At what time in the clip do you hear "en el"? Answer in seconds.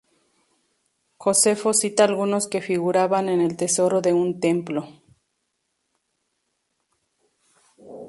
3.29-3.55